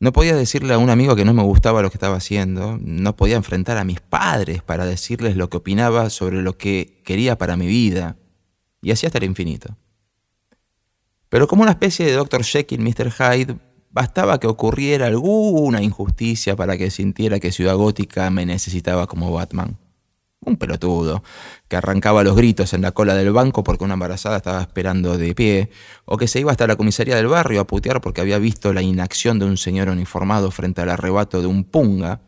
No 0.00 0.12
podía 0.12 0.34
decirle 0.34 0.72
a 0.72 0.78
un 0.78 0.88
amigo 0.88 1.14
que 1.14 1.26
no 1.26 1.34
me 1.34 1.42
gustaba 1.42 1.82
lo 1.82 1.90
que 1.90 1.96
estaba 1.96 2.16
haciendo, 2.16 2.78
no 2.80 3.16
podía 3.16 3.36
enfrentar 3.36 3.76
a 3.76 3.84
mis 3.84 4.00
padres 4.00 4.62
para 4.62 4.86
decirles 4.86 5.36
lo 5.36 5.50
que 5.50 5.58
opinaba 5.58 6.08
sobre 6.08 6.40
lo 6.40 6.56
que 6.56 7.02
quería 7.04 7.36
para 7.36 7.58
mi 7.58 7.66
vida, 7.66 8.16
y 8.80 8.92
así 8.92 9.06
hasta 9.06 9.18
el 9.18 9.24
infinito. 9.24 9.76
Pero 11.28 11.46
como 11.46 11.62
una 11.62 11.72
especie 11.72 12.06
de 12.06 12.12
Dr. 12.12 12.42
Jekyll, 12.42 12.80
Mr. 12.80 13.12
Hyde, 13.12 13.56
bastaba 13.90 14.40
que 14.40 14.46
ocurriera 14.46 15.06
alguna 15.06 15.82
injusticia 15.82 16.56
para 16.56 16.78
que 16.78 16.90
sintiera 16.90 17.38
que 17.38 17.52
Ciudad 17.52 17.76
Gótica 17.76 18.30
me 18.30 18.46
necesitaba 18.46 19.06
como 19.06 19.30
Batman 19.30 19.76
un 20.42 20.56
pelotudo, 20.56 21.22
que 21.68 21.76
arrancaba 21.76 22.24
los 22.24 22.34
gritos 22.34 22.72
en 22.72 22.82
la 22.82 22.92
cola 22.92 23.14
del 23.14 23.32
banco 23.32 23.62
porque 23.62 23.84
una 23.84 23.94
embarazada 23.94 24.38
estaba 24.38 24.60
esperando 24.62 25.18
de 25.18 25.34
pie, 25.34 25.70
o 26.06 26.16
que 26.16 26.28
se 26.28 26.40
iba 26.40 26.50
hasta 26.50 26.66
la 26.66 26.76
comisaría 26.76 27.16
del 27.16 27.28
barrio 27.28 27.60
a 27.60 27.66
putear 27.66 28.00
porque 28.00 28.20
había 28.20 28.38
visto 28.38 28.72
la 28.72 28.82
inacción 28.82 29.38
de 29.38 29.44
un 29.44 29.56
señor 29.56 29.88
uniformado 29.88 30.50
frente 30.50 30.80
al 30.80 30.90
arrebato 30.90 31.40
de 31.40 31.46
un 31.46 31.64
punga 31.64 32.20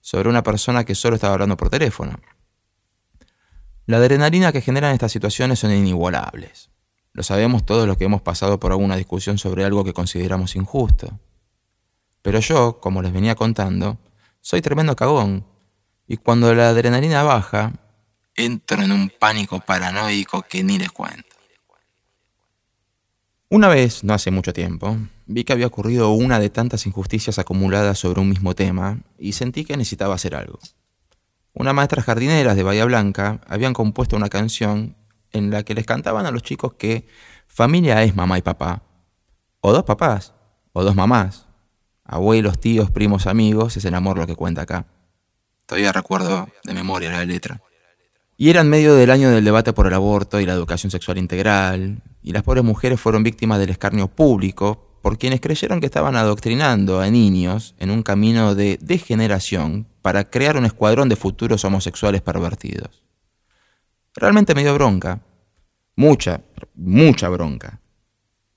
sobre 0.00 0.28
una 0.28 0.42
persona 0.42 0.84
que 0.84 0.96
solo 0.96 1.14
estaba 1.14 1.34
hablando 1.34 1.56
por 1.56 1.70
teléfono. 1.70 2.18
La 3.86 3.98
adrenalina 3.98 4.52
que 4.52 4.60
generan 4.60 4.92
estas 4.92 5.12
situaciones 5.12 5.60
son 5.60 5.72
inigualables. 5.72 6.70
Lo 7.12 7.22
sabemos 7.22 7.64
todos 7.64 7.86
los 7.86 7.96
que 7.96 8.04
hemos 8.04 8.22
pasado 8.22 8.58
por 8.58 8.72
alguna 8.72 8.96
discusión 8.96 9.38
sobre 9.38 9.64
algo 9.64 9.84
que 9.84 9.92
consideramos 9.92 10.56
injusto. 10.56 11.20
Pero 12.22 12.40
yo, 12.40 12.80
como 12.80 13.02
les 13.02 13.12
venía 13.12 13.34
contando, 13.34 13.98
soy 14.40 14.62
tremendo 14.62 14.96
cagón 14.96 15.44
y 16.06 16.16
cuando 16.16 16.54
la 16.54 16.68
adrenalina 16.68 17.22
baja, 17.22 17.72
entro 18.34 18.82
en 18.82 18.92
un 18.92 19.10
pánico 19.10 19.60
paranoico 19.60 20.42
que 20.42 20.62
ni 20.62 20.78
les 20.78 20.90
cuento. 20.90 21.36
Una 23.48 23.68
vez, 23.68 24.02
no 24.02 24.14
hace 24.14 24.30
mucho 24.30 24.54
tiempo, 24.54 24.96
vi 25.26 25.44
que 25.44 25.52
había 25.52 25.66
ocurrido 25.66 26.10
una 26.12 26.38
de 26.38 26.48
tantas 26.48 26.86
injusticias 26.86 27.38
acumuladas 27.38 27.98
sobre 27.98 28.20
un 28.20 28.28
mismo 28.30 28.54
tema 28.54 29.00
y 29.18 29.32
sentí 29.34 29.64
que 29.64 29.76
necesitaba 29.76 30.14
hacer 30.14 30.34
algo. 30.34 30.58
Unas 31.52 31.74
maestras 31.74 32.06
jardineras 32.06 32.56
de 32.56 32.62
Bahía 32.62 32.86
Blanca 32.86 33.42
habían 33.46 33.74
compuesto 33.74 34.16
una 34.16 34.30
canción 34.30 34.96
en 35.32 35.50
la 35.50 35.64
que 35.64 35.74
les 35.74 35.84
cantaban 35.84 36.24
a 36.24 36.30
los 36.30 36.42
chicos 36.42 36.74
que 36.74 37.06
familia 37.46 38.02
es 38.02 38.16
mamá 38.16 38.38
y 38.38 38.42
papá, 38.42 38.82
o 39.60 39.72
dos 39.72 39.84
papás, 39.84 40.32
o 40.72 40.82
dos 40.82 40.94
mamás, 40.94 41.46
abuelos, 42.04 42.58
tíos, 42.58 42.90
primos, 42.90 43.26
amigos, 43.26 43.76
es 43.76 43.84
el 43.84 43.94
amor 43.94 44.16
lo 44.16 44.26
que 44.26 44.34
cuenta 44.34 44.62
acá. 44.62 44.86
Todavía 45.72 45.90
recuerdo 45.90 46.50
de 46.64 46.74
memoria 46.74 47.10
la 47.10 47.24
letra. 47.24 47.62
Y 48.36 48.50
era 48.50 48.60
en 48.60 48.68
medio 48.68 48.94
del 48.94 49.10
año 49.10 49.30
del 49.30 49.42
debate 49.42 49.72
por 49.72 49.86
el 49.86 49.94
aborto 49.94 50.38
y 50.38 50.44
la 50.44 50.52
educación 50.52 50.90
sexual 50.90 51.16
integral, 51.16 52.02
y 52.22 52.32
las 52.32 52.42
pobres 52.42 52.62
mujeres 52.62 53.00
fueron 53.00 53.22
víctimas 53.22 53.58
del 53.58 53.70
escarnio 53.70 54.08
público 54.08 54.98
por 55.00 55.16
quienes 55.16 55.40
creyeron 55.40 55.80
que 55.80 55.86
estaban 55.86 56.14
adoctrinando 56.14 57.00
a 57.00 57.08
niños 57.08 57.74
en 57.78 57.90
un 57.90 58.02
camino 58.02 58.54
de 58.54 58.78
degeneración 58.82 59.88
para 60.02 60.28
crear 60.28 60.58
un 60.58 60.66
escuadrón 60.66 61.08
de 61.08 61.16
futuros 61.16 61.64
homosexuales 61.64 62.20
pervertidos. 62.20 63.02
Realmente 64.14 64.54
me 64.54 64.64
dio 64.64 64.74
bronca, 64.74 65.22
mucha, 65.96 66.42
mucha 66.74 67.30
bronca. 67.30 67.80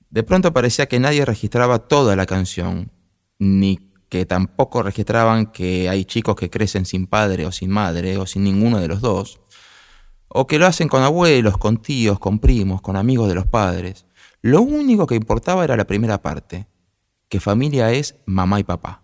De 0.10 0.24
pronto 0.24 0.52
parecía 0.52 0.88
que 0.88 1.00
nadie 1.00 1.24
registraba 1.24 1.80
toda 1.80 2.18
la 2.18 2.26
canción, 2.26 2.92
ni 3.40 3.95
que 4.10 4.26
tampoco 4.26 4.84
registraban 4.84 5.48
que 5.48 5.90
hay 5.90 6.06
chicos 6.06 6.36
que 6.36 6.50
crecen 6.50 6.86
sin 6.86 7.08
padre 7.08 7.46
o 7.46 7.52
sin 7.52 7.70
madre 7.70 8.18
o 8.18 8.26
sin 8.26 8.44
ninguno 8.44 8.80
de 8.80 8.88
los 8.88 9.02
dos, 9.02 9.40
o 10.28 10.48
que 10.48 10.60
lo 10.60 10.66
hacen 10.66 10.88
con 10.88 11.04
abuelos, 11.04 11.58
con 11.58 11.78
tíos, 11.78 12.20
con 12.20 12.40
primos, 12.40 12.82
con 12.82 12.96
amigos 12.96 13.28
de 13.28 13.36
los 13.36 13.48
padres. 13.48 14.06
Lo 14.42 14.62
único 14.62 15.08
que 15.08 15.16
importaba 15.16 15.64
era 15.64 15.78
la 15.78 15.88
primera 15.88 16.22
parte, 16.22 16.68
que 17.30 17.40
familia 17.40 17.92
es 17.92 18.16
mamá 18.26 18.60
y 18.60 18.64
papá. 18.64 19.04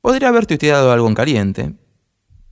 Podría 0.00 0.28
haber 0.28 0.46
tuiteado 0.46 0.92
algo 0.92 1.08
en 1.08 1.14
caliente, 1.14 1.74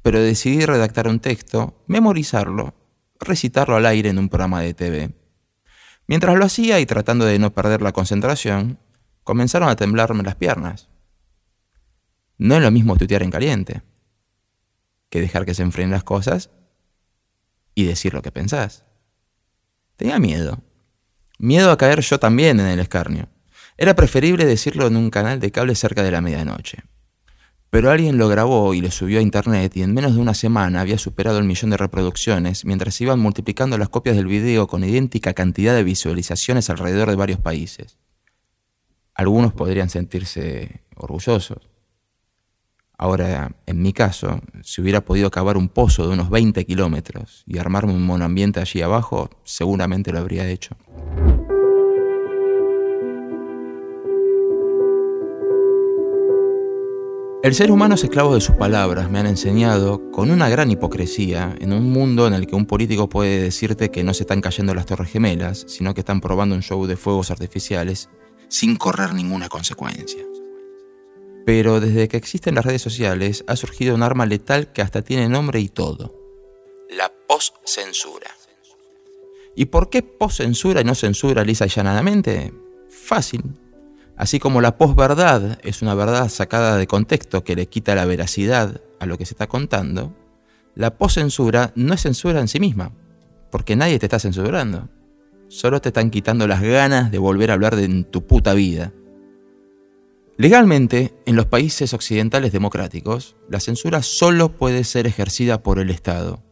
pero 0.03 0.21
decidí 0.21 0.65
redactar 0.65 1.09
un 1.09 1.21
texto, 1.21 1.83
memorizarlo, 1.87 2.75
recitarlo 3.21 3.77
al 3.77 3.87
aire 3.87 4.09
en 4.09 4.19
un 4.19 4.29
programa 4.29 4.61
de 4.63 4.75
TV. 4.75 5.15
Mientras 6.07 6.37
lo 6.37 6.45
hacía 6.45 6.81
y 6.81 6.87
tratando 6.87 7.25
de 7.25 7.39
no 7.39 7.53
perder 7.53 7.83
la 7.83 7.93
concentración, 7.93 8.79
comenzaron 9.25 9.69
a 9.69 9.77
temblarme 9.77 10.23
las 10.23 10.35
piernas. 10.35 10.89
No 12.39 12.57
es 12.57 12.63
lo 12.63 12.71
mismo 12.71 12.97
tuitear 12.97 13.23
en 13.23 13.31
caliente 13.31 13.83
que 15.13 15.21
dejar 15.21 15.45
que 15.45 15.55
se 15.55 15.63
enfrenen 15.63 15.93
las 15.93 16.05
cosas 16.05 16.51
y 17.75 17.85
decir 17.85 18.15
lo 18.15 18.23
que 18.23 18.33
pensás. 18.33 18.87
Tenía 19.97 20.19
miedo. 20.19 20.63
Miedo 21.39 21.71
a 21.71 21.77
caer 21.77 22.01
yo 22.01 22.19
también 22.19 22.59
en 22.61 22.67
el 22.67 22.81
escarnio. 22.81 23.29
Era 23.77 23.95
preferible 23.95 24.47
decirlo 24.47 24.87
en 24.87 24.97
un 24.97 25.11
canal 25.11 25.39
de 25.39 25.51
cable 25.51 25.75
cerca 25.75 26.03
de 26.03 26.11
la 26.11 26.23
medianoche. 26.23 26.79
Pero 27.69 27.91
alguien 27.91 28.17
lo 28.17 28.29
grabó 28.29 28.75
y 28.75 28.81
lo 28.81 28.91
subió 28.91 29.19
a 29.19 29.23
internet 29.23 29.77
y 29.77 29.83
en 29.83 29.93
menos 29.93 30.15
de 30.15 30.21
una 30.21 30.35
semana 30.35 30.81
había 30.81 30.99
superado 30.99 31.39
el 31.39 31.45
millón 31.45 31.71
de 31.71 31.79
reproducciones 31.79 32.65
mientras 32.65 33.01
iban 33.01 33.19
multiplicando 33.19 33.77
las 33.79 33.89
copias 33.89 34.17
del 34.17 34.27
video 34.27 34.67
con 34.67 34.85
idéntica 34.85 35.35
cantidad 35.35 35.75
de 35.75 35.85
visualizaciones 35.85 36.69
alrededor 36.71 37.09
de 37.09 37.17
varios 37.17 37.41
países. 37.41 37.99
Algunos 39.15 39.53
podrían 39.53 39.91
sentirse 39.91 40.83
orgullosos. 40.97 41.72
Ahora, 43.03 43.51
en 43.67 43.83
mi 43.83 43.93
caso, 43.93 44.41
si 44.63 44.81
hubiera 44.81 45.01
podido 45.01 45.29
cavar 45.29 45.57
un 45.57 45.69
pozo 45.69 46.07
de 46.07 46.13
unos 46.13 46.31
20 46.31 46.65
kilómetros 46.65 47.43
y 47.49 47.59
armarme 47.59 47.93
un 47.93 48.07
monoambiente 48.07 48.61
allí 48.61 48.81
abajo, 48.81 49.29
seguramente 49.43 50.13
lo 50.13 50.21
habría 50.21 50.49
hecho. 50.49 50.77
El 57.43 57.57
ser 57.57 57.73
humano 57.73 57.97
es 57.97 58.05
esclavo 58.05 58.35
de 58.35 58.41
sus 58.41 58.55
palabras, 58.55 59.11
me 59.11 59.19
han 59.19 59.27
enseñado, 59.27 60.13
con 60.13 60.31
una 60.31 60.49
gran 60.49 60.71
hipocresía, 60.71 61.57
en 61.59 61.73
un 61.73 61.91
mundo 61.91 62.29
en 62.29 62.35
el 62.35 62.47
que 62.47 62.55
un 62.55 62.67
político 62.67 63.09
puede 63.09 63.43
decirte 63.43 63.91
que 63.91 64.05
no 64.05 64.15
se 64.15 64.23
están 64.23 64.41
cayendo 64.41 64.77
las 64.77 64.87
torres 64.87 65.11
gemelas, 65.11 65.65
sino 65.67 65.93
que 65.93 66.03
están 66.03 66.21
probando 66.21 66.55
un 66.55 66.63
show 66.63 66.87
de 66.87 66.97
fuegos 66.97 67.33
artificiales, 67.33 68.11
sin 68.47 68.77
correr 68.77 69.13
ninguna 69.13 69.49
consecuencia. 69.49 70.23
Pero 71.45 71.81
desde 71.81 72.09
que 72.09 72.17
existen 72.17 72.55
las 72.55 72.65
redes 72.65 72.83
sociales 72.83 73.45
ha 73.47 73.57
surgido 73.57 73.95
un 73.95 74.03
arma 74.03 74.27
letal 74.27 74.73
que 74.73 74.83
hasta 74.83 75.03
tiene 75.03 75.29
nombre 75.29 75.61
y 75.61 75.69
todo. 75.69 76.15
La 76.91 77.11
post-censura. 77.29 78.31
¿Y 79.55 79.67
por 79.67 79.91
qué 79.91 80.03
post-censura 80.03 80.81
y 80.81 80.85
no 80.85 80.95
censura 80.95 81.45
lisa 81.45 81.67
y 81.67 81.69
llanadamente? 81.69 82.53
Fácil, 82.89 83.43
Así 84.17 84.39
como 84.39 84.61
la 84.61 84.77
posverdad 84.77 85.59
es 85.65 85.83
una 85.83 85.95
verdad 85.95 86.29
sacada 86.29 86.77
de 86.77 86.87
contexto 86.87 87.45
que 87.45 87.57
le 87.57 87.67
quita 87.67 87.95
la 87.95 88.05
veracidad 88.05 88.81
a 89.01 89.07
lo 89.07 89.19
que 89.19 89.27
se 89.27 89.35
está 89.35 89.49
contando, 89.49 90.15
la 90.75 90.97
poscensura 90.97 91.73
no 91.75 91.95
es 91.95 92.03
censura 92.03 92.41
en 92.41 92.49
sí 92.49 92.61
misma, 92.61 92.93
porque 93.51 93.75
nadie 93.75 93.99
te 93.99 94.07
está 94.07 94.19
censurando. 94.19 94.89
Solo 95.49 95.81
te 95.81 95.89
están 95.89 96.11
quitando 96.11 96.47
las 96.47 96.63
ganas 96.63 97.11
de 97.11 97.19
volver 97.19 97.51
a 97.51 97.55
hablar 97.55 97.77
de 97.77 98.05
tu 98.05 98.27
puta 98.27 98.55
vida. 98.55 98.93
Legalmente, 100.39 101.15
en 101.27 101.37
los 101.37 101.47
países 101.47 101.93
occidentales 101.93 102.53
democráticos, 102.53 103.37
la 103.51 103.61
censura 103.61 104.03
solo 104.03 104.57
puede 104.57 104.83
ser 104.85 105.07
ejercida 105.07 105.63
por 105.63 105.79
el 105.79 105.91
Estado, 105.91 106.43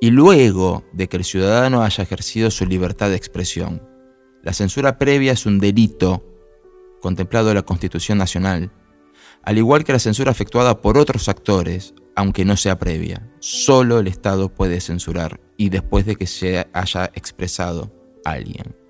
y 0.00 0.10
luego 0.10 0.84
de 0.92 1.08
que 1.08 1.16
el 1.16 1.24
ciudadano 1.24 1.82
haya 1.82 2.04
ejercido 2.04 2.50
su 2.50 2.64
libertad 2.64 3.10
de 3.10 3.16
expresión. 3.16 3.82
La 4.42 4.52
censura 4.52 4.98
previa 4.98 5.32
es 5.32 5.46
un 5.46 5.58
delito 5.58 6.24
contemplado 7.00 7.48
en 7.50 7.56
la 7.56 7.62
Constitución 7.62 8.18
Nacional, 8.18 8.70
al 9.42 9.58
igual 9.58 9.84
que 9.84 9.92
la 9.92 9.98
censura 9.98 10.30
efectuada 10.30 10.80
por 10.80 10.96
otros 10.96 11.28
actores, 11.28 11.92
aunque 12.14 12.44
no 12.44 12.56
sea 12.56 12.78
previa. 12.78 13.30
Solo 13.40 13.98
el 13.98 14.06
Estado 14.06 14.48
puede 14.48 14.80
censurar 14.80 15.40
y 15.56 15.70
después 15.70 16.06
de 16.06 16.16
que 16.16 16.26
se 16.26 16.66
haya 16.72 17.10
expresado 17.14 17.92
alguien. 18.24 18.83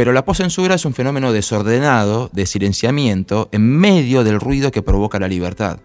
Pero 0.00 0.14
la 0.14 0.24
poscensura 0.24 0.76
es 0.76 0.86
un 0.86 0.94
fenómeno 0.94 1.30
desordenado 1.30 2.30
de 2.32 2.46
silenciamiento 2.46 3.50
en 3.52 3.68
medio 3.68 4.24
del 4.24 4.40
ruido 4.40 4.70
que 4.70 4.80
provoca 4.80 5.18
la 5.18 5.28
libertad. 5.28 5.80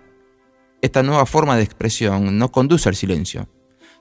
Esta 0.82 1.04
nueva 1.04 1.26
forma 1.26 1.58
de 1.58 1.64
expresión 1.64 2.38
no 2.38 2.50
conduce 2.50 2.88
al 2.88 2.96
silencio, 2.96 3.50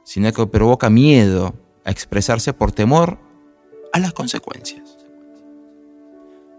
sino 0.04 0.32
que 0.32 0.46
provoca 0.46 0.88
miedo 0.88 1.56
a 1.84 1.90
expresarse 1.90 2.52
por 2.52 2.70
temor 2.70 3.18
a 3.92 3.98
las 3.98 4.12
consecuencias. 4.12 4.98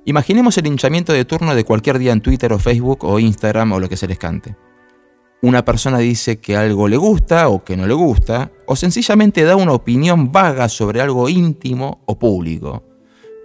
Imaginemos 0.04 0.58
el 0.58 0.68
hinchamiento 0.68 1.14
de 1.14 1.24
turno 1.24 1.56
de 1.56 1.64
cualquier 1.64 1.98
día 1.98 2.12
en 2.12 2.20
Twitter 2.20 2.52
o 2.52 2.60
Facebook 2.60 3.06
o 3.06 3.20
Instagram 3.20 3.72
o 3.72 3.80
lo 3.80 3.88
que 3.88 3.96
se 3.96 4.10
les 4.10 4.20
cante. 4.20 4.58
Una 5.42 5.64
persona 5.64 6.00
dice 6.00 6.42
que 6.42 6.58
algo 6.58 6.90
le 6.90 6.98
gusta 6.98 7.48
o 7.48 7.64
que 7.64 7.78
no 7.78 7.88
le 7.88 7.94
gusta, 7.94 8.52
o 8.68 8.76
sencillamente 8.76 9.46
da 9.46 9.56
una 9.56 9.72
opinión 9.72 10.34
vaga 10.34 10.68
sobre 10.68 11.00
algo 11.00 11.30
íntimo 11.30 12.02
o 12.06 12.20
público. 12.20 12.95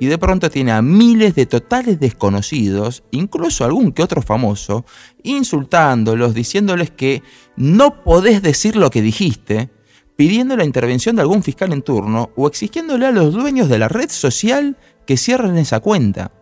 Y 0.01 0.07
de 0.07 0.19
pronto 0.19 0.51
tiene 0.51 0.73
a 0.73 0.83
miles 0.83 1.37
de 1.37 1.47
totales 1.47 2.01
desconocidos, 2.01 3.05
incluso 3.13 3.65
algún 3.65 3.93
que 3.93 4.03
otro 4.03 4.23
famoso, 4.23 4.85
insultándolos, 5.23 6.35
diciéndoles 6.35 6.91
que 6.91 7.23
no 7.57 8.03
podés 8.03 8.43
decir 8.43 8.75
lo 8.75 8.91
que 8.91 9.03
dijiste, 9.03 9.71
pidiendo 10.17 10.57
la 10.57 10.65
intervención 10.65 11.15
de 11.15 11.23
algún 11.23 11.43
fiscal 11.43 11.73
en 11.73 11.83
turno 11.83 12.31
o 12.35 12.49
exigiéndole 12.49 13.07
a 13.07 13.13
los 13.13 13.33
dueños 13.33 13.69
de 13.69 13.79
la 13.79 13.89
red 13.89 14.11
social 14.11 14.77
que 15.07 15.17
cierren 15.17 15.57
esa 15.59 15.81
cuenta 15.81 16.33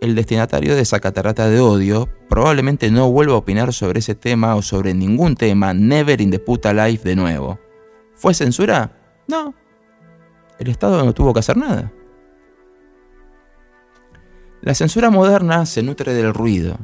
el 0.00 0.14
destinatario 0.14 0.74
de 0.74 0.82
esa 0.82 1.00
catarata 1.00 1.48
de 1.48 1.60
odio 1.60 2.08
probablemente 2.28 2.90
no 2.90 3.10
vuelva 3.10 3.34
a 3.34 3.38
opinar 3.38 3.72
sobre 3.72 4.00
ese 4.00 4.14
tema 4.14 4.56
o 4.56 4.62
sobre 4.62 4.94
ningún 4.94 5.36
tema, 5.36 5.74
never 5.74 6.20
in 6.20 6.30
the 6.30 6.38
puta 6.38 6.72
life 6.72 7.06
de 7.06 7.16
nuevo. 7.16 7.58
¿Fue 8.14 8.34
censura? 8.34 8.96
No. 9.28 9.54
El 10.58 10.68
Estado 10.68 11.04
no 11.04 11.12
tuvo 11.12 11.32
que 11.32 11.40
hacer 11.40 11.56
nada. 11.56 11.92
La 14.62 14.74
censura 14.74 15.08
moderna 15.08 15.64
se 15.64 15.82
nutre 15.82 16.12
del 16.12 16.34
ruido. 16.34 16.78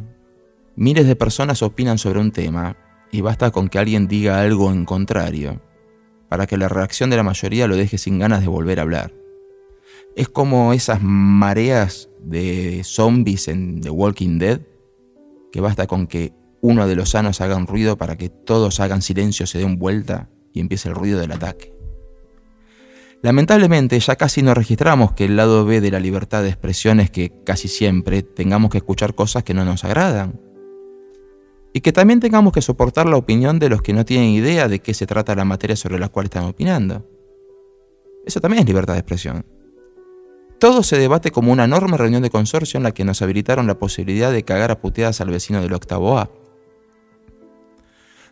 Miles 0.77 1.07
de 1.07 1.15
personas 1.15 1.63
opinan 1.63 1.99
sobre 1.99 2.21
un 2.21 2.33
tema 2.33 2.75
y 3.13 3.21
basta 3.21 3.51
con 3.51 3.69
que 3.69 3.79
alguien 3.79 4.09
diga 4.09 4.41
algo 4.41 4.73
en 4.73 4.87
contrario 4.87 5.61
para 6.31 6.47
que 6.47 6.57
la 6.57 6.69
reacción 6.69 7.11
de 7.11 7.17
la 7.17 7.23
mayoría 7.23 7.69
lo 7.69 7.77
deje 7.77 7.99
sin 7.99 8.19
ganas 8.19 8.41
de 8.41 8.49
volver 8.49 8.79
a 8.79 8.83
hablar. 8.83 9.13
Es 10.17 10.31
como 10.31 10.73
esas 10.73 11.03
mareas 11.03 12.09
de 12.21 12.81
zombies 12.83 13.47
en 13.49 13.83
The 13.83 13.91
Walking 13.91 14.39
Dead, 14.39 14.63
que 15.53 15.61
basta 15.61 15.87
con 15.87 16.07
que 16.07 16.33
uno 16.63 16.89
de 16.89 16.97
los 16.97 17.11
sanos 17.11 17.43
haga 17.43 17.57
un 17.57 17.67
ruido 17.67 17.99
para 17.99 18.17
que 18.17 18.31
todos 18.31 18.81
hagan 18.81 19.03
silencio, 19.03 19.47
se 19.47 19.59
den 19.59 19.79
vuelta 19.79 20.31
y 20.55 20.61
empiece 20.61 20.89
el 20.89 20.95
ruido 20.95 21.21
del 21.21 21.33
ataque. 21.33 21.76
Lamentablemente 23.27 23.99
ya 23.99 24.15
casi 24.15 24.41
no 24.41 24.55
registramos 24.55 25.11
que 25.11 25.25
el 25.25 25.35
lado 25.35 25.65
B 25.65 25.81
de 25.81 25.91
la 25.91 25.99
libertad 25.99 26.45
de 26.45 26.49
expresión 26.49 27.01
es 27.01 27.11
que 27.11 27.33
casi 27.43 27.67
siempre 27.67 28.23
tengamos 28.23 28.71
que 28.71 28.79
escuchar 28.79 29.17
cosas 29.17 29.43
que 29.43 29.53
no 29.53 29.65
nos 29.65 29.83
agradan. 29.83 30.39
y 31.73 31.81
que 31.81 31.93
también 31.93 32.21
tengamos 32.21 32.53
que 32.53 32.63
soportar 32.63 33.07
la 33.07 33.17
opinión 33.17 33.59
de 33.59 33.69
los 33.69 33.83
que 33.83 33.93
no 33.93 34.05
tienen 34.05 34.29
idea 34.29 34.69
de 34.69 34.79
qué 34.79 34.95
se 34.95 35.09
trata 35.09 35.35
la 35.35 35.45
materia 35.45 35.75
sobre 35.75 35.99
la 35.99 36.09
cual 36.09 36.27
están 36.27 36.45
opinando. 36.45 37.05
Eso 38.25 38.41
también 38.41 38.61
es 38.61 38.67
libertad 38.69 38.95
de 38.95 39.01
expresión. 39.01 39.45
Todo 40.61 40.85
se 40.85 40.97
debate 40.97 41.33
como 41.33 41.51
una 41.51 41.65
enorme 41.65 41.97
reunión 41.97 42.23
de 42.23 42.31
consorcio 42.31 42.79
en 42.79 42.85
la 42.85 42.93
que 42.93 43.05
nos 43.05 43.23
habilitaron 43.23 43.67
la 43.67 43.77
posibilidad 43.77 44.31
de 44.31 44.45
cagar 44.45 44.71
a 44.71 44.81
puteadas 44.81 45.21
al 45.21 45.31
vecino 45.31 45.61
del 45.61 45.75
octavo 45.75 46.17
A. 46.17 46.31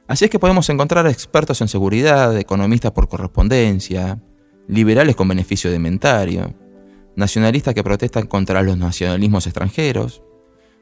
Así 0.07 0.25
es 0.25 0.31
que 0.31 0.39
podemos 0.39 0.71
encontrar 0.71 1.09
expertos 1.09 1.61
en 1.63 1.67
seguridad, 1.69 2.39
economistas 2.39 2.93
por 2.93 3.09
correspondencia, 3.09 4.21
liberales 4.69 5.17
con 5.17 5.29
beneficio 5.29 5.71
de 5.71 5.77
inventario, 5.77 6.55
nacionalistas 7.17 7.75
que 7.75 7.85
protestan 7.85 8.27
contra 8.27 8.63
los 8.63 8.77
nacionalismos 8.77 9.47
extranjeros, 9.47 10.23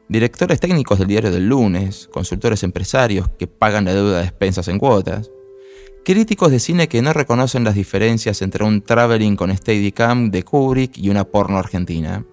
directores 0.08 0.60
técnicos 0.60 0.98
del 0.98 1.08
diario 1.08 1.30
del 1.30 1.48
lunes, 1.48 2.08
consultores 2.12 2.62
empresarios 2.62 3.28
que 3.38 3.46
pagan 3.46 3.84
la 3.84 3.94
deuda 3.94 4.18
de 4.18 4.24
expensas 4.24 4.68
en 4.68 4.78
cuotas, 4.78 5.30
críticos 6.04 6.50
de 6.50 6.58
cine 6.58 6.88
que 6.88 7.02
no 7.02 7.12
reconocen 7.12 7.64
las 7.64 7.74
diferencias 7.74 8.42
entre 8.42 8.64
un 8.64 8.82
traveling 8.82 9.36
con 9.36 9.56
Steadicam 9.56 10.30
de 10.30 10.42
Kubrick 10.42 10.98
y 10.98 11.10
una 11.10 11.24
porno 11.24 11.58
argentina, 11.58 12.24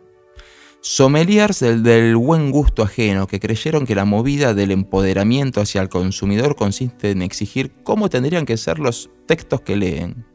sommeliers 0.82 1.60
del, 1.60 1.84
del 1.84 2.16
buen 2.16 2.52
gusto 2.52 2.84
ajeno 2.84 3.28
que 3.28 3.40
creyeron 3.40 3.86
que 3.86 3.96
la 3.96 4.06
movida 4.06 4.54
del 4.54 4.72
empoderamiento 4.72 5.62
hacia 5.62 5.82
el 5.82 5.90
consumidor 5.90 6.56
consiste 6.56 7.12
en 7.12 7.22
exigir 7.22 7.72
cómo 7.84 8.10
tendrían 8.10 8.46
que 8.46 8.58
ser 8.58 8.80
los 8.80 9.10
textos 9.28 9.62
que 9.62 9.76
leen, 9.76 10.26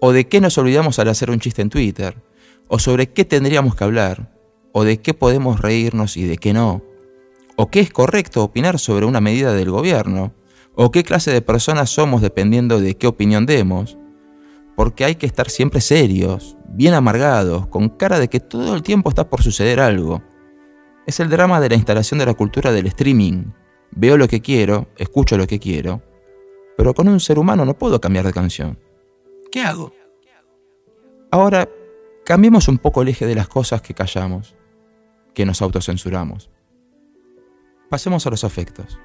o 0.00 0.12
de 0.12 0.26
qué 0.28 0.40
nos 0.40 0.58
olvidamos 0.58 0.98
al 0.98 1.08
hacer 1.08 1.30
un 1.30 1.40
chiste 1.40 1.62
en 1.62 1.70
Twitter, 1.70 2.16
o 2.68 2.78
sobre 2.78 3.08
qué 3.08 3.24
tendríamos 3.24 3.74
que 3.74 3.84
hablar, 3.84 4.32
o 4.72 4.84
de 4.84 5.00
qué 5.00 5.14
podemos 5.14 5.60
reírnos 5.60 6.16
y 6.16 6.24
de 6.24 6.36
qué 6.36 6.52
no, 6.52 6.82
o 7.56 7.70
qué 7.70 7.80
es 7.80 7.90
correcto 7.90 8.42
opinar 8.42 8.78
sobre 8.78 9.06
una 9.06 9.20
medida 9.20 9.54
del 9.54 9.70
gobierno, 9.70 10.34
o 10.74 10.90
qué 10.90 11.02
clase 11.02 11.32
de 11.32 11.40
personas 11.40 11.90
somos 11.90 12.20
dependiendo 12.20 12.80
de 12.80 12.96
qué 12.96 13.06
opinión 13.06 13.46
demos, 13.46 13.96
porque 14.76 15.04
hay 15.04 15.14
que 15.14 15.26
estar 15.26 15.48
siempre 15.48 15.80
serios, 15.80 16.56
bien 16.68 16.92
amargados, 16.92 17.66
con 17.68 17.88
cara 17.88 18.18
de 18.18 18.28
que 18.28 18.40
todo 18.40 18.74
el 18.74 18.82
tiempo 18.82 19.08
está 19.08 19.28
por 19.30 19.42
suceder 19.42 19.80
algo. 19.80 20.22
Es 21.06 21.18
el 21.20 21.30
drama 21.30 21.60
de 21.60 21.70
la 21.70 21.76
instalación 21.76 22.18
de 22.18 22.26
la 22.26 22.34
cultura 22.34 22.72
del 22.72 22.86
streaming. 22.88 23.52
Veo 23.92 24.18
lo 24.18 24.28
que 24.28 24.42
quiero, 24.42 24.88
escucho 24.98 25.38
lo 25.38 25.46
que 25.46 25.58
quiero, 25.58 26.02
pero 26.76 26.92
con 26.92 27.08
un 27.08 27.20
ser 27.20 27.38
humano 27.38 27.64
no 27.64 27.78
puedo 27.78 28.00
cambiar 28.00 28.26
de 28.26 28.34
canción. 28.34 28.78
¿Qué 29.50 29.62
hago? 29.62 29.92
Ahora, 31.30 31.68
cambiemos 32.24 32.68
un 32.68 32.78
poco 32.78 33.02
el 33.02 33.08
eje 33.08 33.26
de 33.26 33.34
las 33.34 33.48
cosas 33.48 33.82
que 33.82 33.94
callamos, 33.94 34.54
que 35.34 35.46
nos 35.46 35.62
autocensuramos. 35.62 36.50
Pasemos 37.90 38.26
a 38.26 38.30
los 38.30 38.44
afectos. 38.44 38.98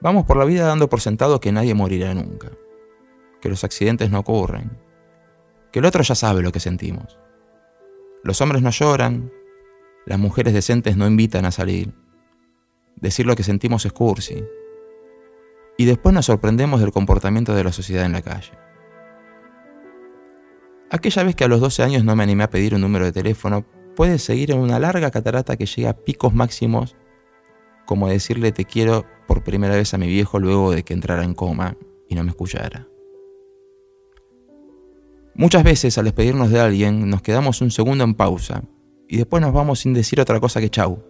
Vamos 0.00 0.24
por 0.24 0.36
la 0.36 0.44
vida 0.44 0.66
dando 0.66 0.88
por 0.88 1.00
sentado 1.00 1.40
que 1.40 1.52
nadie 1.52 1.74
morirá 1.74 2.14
nunca, 2.14 2.50
que 3.40 3.48
los 3.48 3.64
accidentes 3.64 4.10
no 4.10 4.20
ocurren, 4.20 4.78
que 5.72 5.78
el 5.78 5.84
otro 5.84 6.02
ya 6.02 6.14
sabe 6.14 6.42
lo 6.42 6.52
que 6.52 6.60
sentimos. 6.60 7.18
Los 8.22 8.40
hombres 8.40 8.62
no 8.62 8.70
lloran, 8.70 9.32
las 10.04 10.18
mujeres 10.18 10.54
decentes 10.54 10.96
no 10.96 11.06
invitan 11.06 11.44
a 11.44 11.50
salir. 11.50 11.92
Decir 12.96 13.26
lo 13.26 13.36
que 13.36 13.42
sentimos 13.42 13.84
es 13.84 13.92
cursi. 13.92 14.44
Y 15.76 15.84
después 15.84 16.14
nos 16.14 16.26
sorprendemos 16.26 16.80
del 16.80 16.92
comportamiento 16.92 17.54
de 17.54 17.64
la 17.64 17.72
sociedad 17.72 18.04
en 18.04 18.12
la 18.12 18.22
calle. 18.22 18.52
Aquella 20.90 21.24
vez 21.24 21.34
que 21.34 21.44
a 21.44 21.48
los 21.48 21.60
12 21.60 21.82
años 21.82 22.04
no 22.04 22.14
me 22.16 22.22
animé 22.22 22.44
a 22.44 22.50
pedir 22.50 22.74
un 22.74 22.80
número 22.80 23.04
de 23.04 23.12
teléfono, 23.12 23.66
puede 23.96 24.18
seguir 24.18 24.52
en 24.52 24.58
una 24.58 24.78
larga 24.78 25.10
catarata 25.10 25.56
que 25.56 25.66
llega 25.66 25.90
a 25.90 25.96
picos 25.96 26.32
máximos, 26.32 26.94
como 27.86 28.08
decirle 28.08 28.52
te 28.52 28.64
quiero 28.64 29.04
por 29.26 29.42
primera 29.42 29.74
vez 29.74 29.92
a 29.94 29.98
mi 29.98 30.06
viejo 30.06 30.38
luego 30.38 30.70
de 30.70 30.84
que 30.84 30.94
entrara 30.94 31.24
en 31.24 31.34
coma 31.34 31.76
y 32.08 32.14
no 32.14 32.22
me 32.22 32.30
escuchara. 32.30 32.86
Muchas 35.34 35.64
veces 35.64 35.98
al 35.98 36.04
despedirnos 36.04 36.50
de 36.50 36.60
alguien 36.60 37.10
nos 37.10 37.20
quedamos 37.20 37.60
un 37.60 37.70
segundo 37.70 38.04
en 38.04 38.14
pausa 38.14 38.62
y 39.08 39.18
después 39.18 39.42
nos 39.42 39.52
vamos 39.52 39.80
sin 39.80 39.92
decir 39.92 40.20
otra 40.20 40.40
cosa 40.40 40.60
que 40.60 40.70
chau. 40.70 41.02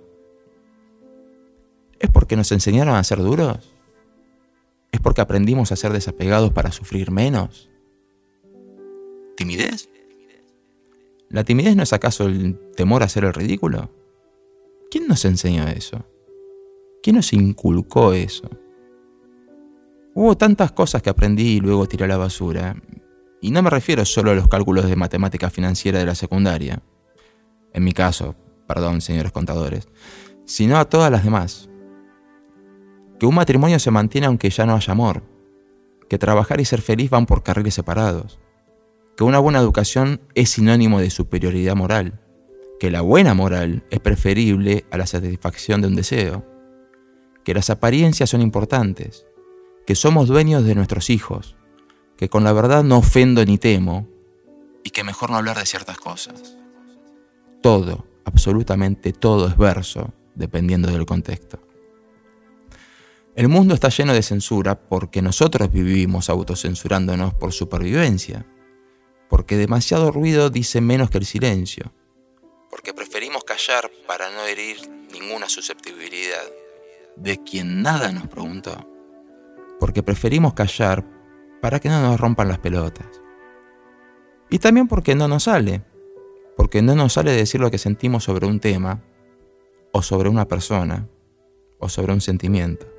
¿Es 1.98 2.11
porque 2.11 2.37
nos 2.37 2.50
enseñaron 2.50 2.94
a 2.94 3.05
ser 3.05 3.18
duros? 3.18 3.75
¿Es 5.06 5.08
porque 5.08 5.20
aprendimos 5.20 5.70
a 5.70 5.76
ser 5.76 5.92
desapegados 5.92 6.52
para 6.52 6.72
sufrir 6.72 7.12
menos? 7.12 7.70
¿Timidez? 9.36 9.88
¿La 11.28 11.44
timidez 11.44 11.76
no 11.76 11.84
es 11.84 11.92
acaso 11.92 12.24
el 12.24 12.58
temor 12.74 13.02
a 13.02 13.04
hacer 13.04 13.22
el 13.22 13.32
ridículo? 13.32 13.88
¿Quién 14.90 15.06
nos 15.06 15.24
enseñó 15.24 15.68
eso? 15.68 16.04
¿Quién 17.04 17.14
nos 17.14 17.32
inculcó 17.32 18.14
eso? 18.14 18.50
Hubo 20.12 20.36
tantas 20.36 20.72
cosas 20.72 21.02
que 21.02 21.10
aprendí 21.10 21.58
y 21.58 21.60
luego 21.60 21.86
tiré 21.86 22.06
a 22.06 22.08
la 22.08 22.16
basura. 22.16 22.74
Y 23.40 23.52
no 23.52 23.62
me 23.62 23.70
refiero 23.70 24.04
solo 24.04 24.32
a 24.32 24.34
los 24.34 24.48
cálculos 24.48 24.88
de 24.88 24.96
matemática 24.96 25.50
financiera 25.50 26.00
de 26.00 26.06
la 26.06 26.16
secundaria. 26.16 26.82
En 27.72 27.84
mi 27.84 27.92
caso, 27.92 28.34
perdón, 28.66 29.00
señores 29.00 29.30
contadores, 29.30 29.86
sino 30.46 30.78
a 30.78 30.86
todas 30.86 31.12
las 31.12 31.22
demás. 31.22 31.68
Que 33.18 33.26
un 33.26 33.35
matrimonio 33.35 33.79
se 33.79 33.90
mantiene 33.90 34.26
aunque 34.26 34.50
ya 34.50 34.66
no 34.66 34.74
haya 34.74 34.92
amor. 34.92 35.22
Que 36.09 36.18
trabajar 36.18 36.61
y 36.61 36.64
ser 36.64 36.83
feliz 36.83 37.11
van 37.11 37.26
por 37.26 37.42
carriles 37.42 37.74
separados. 37.74 38.38
Que 39.16 39.24
una 39.24 39.38
buena 39.38 39.59
educación 39.59 40.20
es 40.35 40.50
sinónimo 40.50 41.00
de 41.00 41.11
superioridad 41.11 41.74
moral. 41.74 42.20
Que 42.79 42.90
la 42.90 43.00
buena 43.00 43.35
moral 43.35 43.85
es 43.90 44.00
preferible 44.00 44.85
a 44.90 44.98
la 44.98 45.07
satisfacción 45.07 45.81
de 45.81 45.88
un 45.88 45.96
deseo 45.96 46.57
que 47.46 47.55
las 47.55 47.70
apariencias 47.70 48.29
son 48.29 48.42
importantes, 48.42 49.24
que 49.87 49.94
somos 49.94 50.26
dueños 50.26 50.64
de 50.64 50.74
nuestros 50.74 51.11
hijos, 51.11 51.55
que 52.16 52.29
con 52.29 52.42
la 52.42 52.52
verdad 52.52 52.83
no 52.83 52.98
ofendo 52.98 53.44
ni 53.44 53.57
temo, 53.57 54.09
y 54.83 54.90
que 54.90 55.05
mejor 55.05 55.31
no 55.31 55.37
hablar 55.37 55.57
de 55.57 55.64
ciertas 55.64 55.96
cosas. 55.96 56.57
Todo, 57.62 58.05
absolutamente 58.24 59.12
todo 59.12 59.46
es 59.46 59.57
verso, 59.57 60.12
dependiendo 60.35 60.90
del 60.90 61.07
contexto. 61.07 61.61
El 63.37 63.49
mundo 63.49 63.75
está 63.75 63.90
lleno 63.90 64.14
de 64.14 64.22
censura 64.22 64.88
porque 64.88 65.20
nosotros 65.20 65.70
vivimos 65.70 66.31
autocensurándonos 66.31 67.35
por 67.35 67.53
supervivencia, 67.53 68.46
porque 69.29 69.59
demasiado 69.59 70.11
ruido 70.11 70.49
dice 70.49 70.81
menos 70.81 71.11
que 71.11 71.18
el 71.18 71.27
silencio, 71.27 71.92
porque 72.70 72.94
preferimos 72.94 73.44
callar 73.44 73.90
para 74.07 74.31
no 74.31 74.46
herir 74.46 74.79
ninguna 75.12 75.51
susceptibilidad 75.51 76.44
de 77.16 77.42
quien 77.44 77.83
nada 77.83 78.11
nos 78.11 78.27
preguntó, 78.27 78.88
porque 79.79 80.03
preferimos 80.03 80.55
callar 80.55 81.05
para 81.61 81.79
que 81.79 81.90
no 81.90 82.01
nos 82.01 82.18
rompan 82.18 82.49
las 82.49 82.59
pelotas. 82.59 83.20
Y 84.49 84.61
también 84.61 84.88
porque 84.88 85.14
no 85.14 85.29
nos 85.29 85.42
sale, 85.42 85.85
porque 86.57 86.81
no 86.81 86.94
nos 86.94 87.12
sale 87.12 87.33
decir 87.33 87.61
lo 87.61 87.70
que 87.70 87.77
sentimos 87.77 88.25
sobre 88.25 88.46
un 88.46 88.61
tema, 88.61 89.03
o 89.92 90.01
sobre 90.01 90.31
una 90.31 90.49
persona, 90.49 91.07
o 91.79 91.90
sobre 91.90 92.14
un 92.14 92.22
sentimiento. 92.22 92.95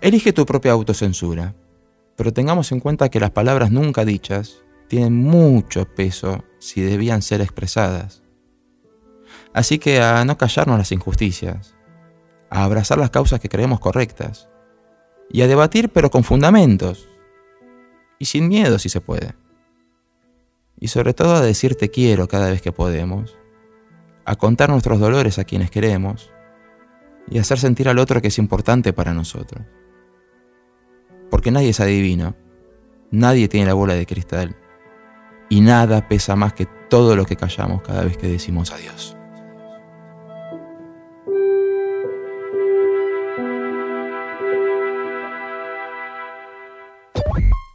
Elige 0.00 0.32
tu 0.32 0.46
propia 0.46 0.72
autocensura, 0.72 1.54
pero 2.16 2.32
tengamos 2.32 2.72
en 2.72 2.80
cuenta 2.80 3.10
que 3.10 3.20
las 3.20 3.32
palabras 3.32 3.70
nunca 3.70 4.06
dichas 4.06 4.62
tienen 4.88 5.14
mucho 5.14 5.84
peso 5.84 6.42
si 6.58 6.80
debían 6.80 7.20
ser 7.20 7.42
expresadas. 7.42 8.22
Así 9.52 9.78
que 9.78 10.00
a 10.00 10.24
no 10.24 10.38
callarnos 10.38 10.78
las 10.78 10.92
injusticias, 10.92 11.74
a 12.48 12.64
abrazar 12.64 12.96
las 12.96 13.10
causas 13.10 13.40
que 13.40 13.50
creemos 13.50 13.78
correctas 13.78 14.48
y 15.30 15.42
a 15.42 15.48
debatir 15.48 15.90
pero 15.90 16.10
con 16.10 16.24
fundamentos 16.24 17.06
y 18.18 18.24
sin 18.24 18.48
miedo 18.48 18.78
si 18.78 18.88
se 18.88 19.02
puede. 19.02 19.34
Y 20.78 20.88
sobre 20.88 21.12
todo 21.12 21.34
a 21.34 21.42
decir 21.42 21.74
te 21.74 21.90
quiero 21.90 22.26
cada 22.26 22.48
vez 22.48 22.62
que 22.62 22.72
podemos, 22.72 23.36
a 24.24 24.36
contar 24.36 24.70
nuestros 24.70 24.98
dolores 24.98 25.38
a 25.38 25.44
quienes 25.44 25.70
queremos 25.70 26.30
y 27.28 27.38
hacer 27.38 27.58
sentir 27.58 27.86
al 27.88 27.98
otro 27.98 28.22
que 28.22 28.28
es 28.28 28.38
importante 28.38 28.94
para 28.94 29.12
nosotros. 29.12 29.62
Porque 31.30 31.50
nadie 31.50 31.70
es 31.70 31.80
adivino, 31.80 32.34
nadie 33.10 33.48
tiene 33.48 33.66
la 33.66 33.74
bola 33.74 33.94
de 33.94 34.06
cristal 34.06 34.56
y 35.48 35.60
nada 35.60 36.08
pesa 36.08 36.36
más 36.36 36.52
que 36.52 36.66
todo 36.88 37.16
lo 37.16 37.24
que 37.24 37.36
callamos 37.36 37.82
cada 37.82 38.04
vez 38.04 38.16
que 38.16 38.28
decimos 38.28 38.72
adiós. 38.72 39.16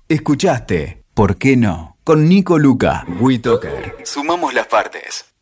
Escuchaste 0.08 1.06
¿Por 1.16 1.38
qué 1.38 1.56
no? 1.56 1.96
Con 2.04 2.28
Nico 2.28 2.60
Luca, 2.60 3.06
WeToker. 3.22 3.96
Sumamos 4.04 4.54
las 4.54 4.68
partes. 4.68 5.35